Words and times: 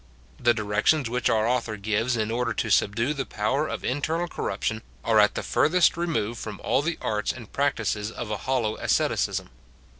The 0.39 0.55
directions 0.55 1.11
which 1.11 1.29
our 1.29 1.47
author 1.47 1.77
gives 1.77 2.17
in 2.17 2.31
order 2.31 2.55
to 2.55 2.71
subdue 2.71 3.13
the 3.13 3.23
power 3.23 3.67
of 3.67 3.83
internal 3.85 4.27
corruption 4.27 4.81
are 5.03 5.19
at 5.19 5.35
the 5.35 5.43
furthest 5.43 5.95
remove 5.95 6.39
from 6.39 6.59
all 6.63 6.81
the 6.81 6.97
arts 7.01 7.31
and 7.31 7.53
practices 7.53 8.09
of 8.09 8.31
a 8.31 8.37
hollow 8.37 8.77
asceticism. 8.77 9.51